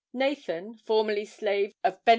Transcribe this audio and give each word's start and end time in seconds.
Nathan, 0.13 0.73
formerly 0.79 1.25
slave 1.25 1.75
of 1.83 2.03
Benj. 2.05 2.09